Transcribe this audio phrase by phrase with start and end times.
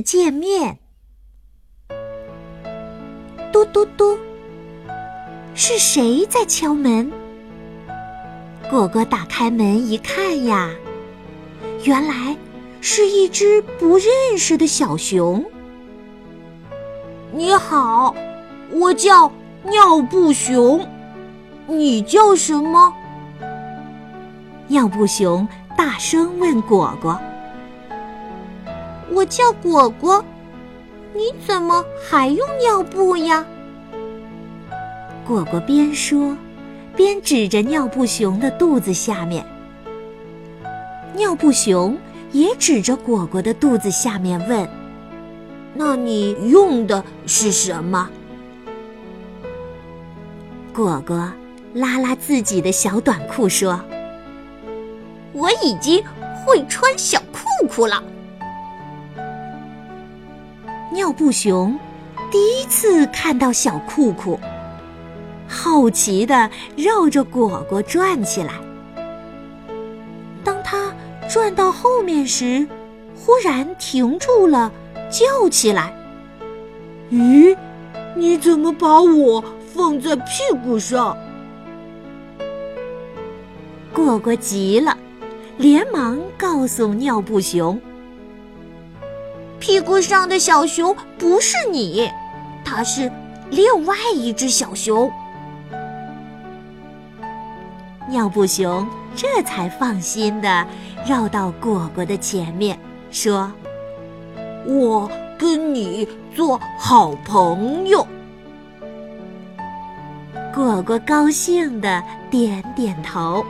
[0.00, 0.78] 见面。
[3.52, 4.18] 嘟嘟嘟，
[5.54, 7.10] 是谁在敲门？
[8.68, 10.70] 果果打开门一看呀，
[11.84, 12.36] 原来
[12.80, 15.44] 是一只不认识的小熊。
[17.32, 18.14] 你好，
[18.72, 19.30] 我叫
[19.62, 20.86] 尿布熊，
[21.66, 22.92] 你叫什么？
[24.66, 27.18] 尿布熊大声问果果
[29.16, 30.22] ：“我叫果果，
[31.14, 33.46] 你怎么还用尿布呀？”
[35.26, 36.36] 果果边说。
[36.94, 39.44] 边指着尿布熊的肚子下面，
[41.14, 41.94] 尿布熊
[42.32, 44.66] 也指着果果的肚子下面问
[45.76, 48.08] ：“那你用的是什么？”
[50.72, 51.30] 果果
[51.74, 53.78] 拉拉自己的小短裤说
[55.36, 56.02] ：“我已经
[56.46, 58.02] 会穿小裤裤了。”
[60.92, 61.78] 尿布熊
[62.30, 64.38] 第一次看到小裤裤。
[65.48, 68.54] 好奇地绕着果果转起来。
[70.42, 70.92] 当他
[71.28, 72.66] 转到后面时，
[73.14, 74.72] 忽然停住了，
[75.10, 75.94] 叫起来
[77.10, 77.56] ：“咦，
[78.16, 79.42] 你怎么把我
[79.74, 80.32] 放在屁
[80.64, 81.16] 股上？”
[83.94, 84.96] 果果急了，
[85.58, 87.80] 连忙告诉尿布熊
[89.66, 92.08] ：“屁股上的小熊不是你，
[92.64, 93.10] 它是
[93.50, 95.10] 另外一只小熊。”
[98.08, 98.86] 尿布熊
[99.16, 100.64] 这才放心的
[101.04, 102.78] 绕到果果的前面，
[103.10, 103.52] 说
[104.64, 108.06] ：“我跟你做好朋友。”
[110.54, 113.44] 果果高兴的点点头。